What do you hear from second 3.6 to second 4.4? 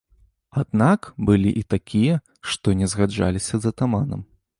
з атаманам.